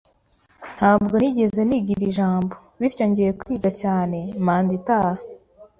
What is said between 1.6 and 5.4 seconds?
niga iri jambo, bityo ngiye kwiga cyane manda itaha.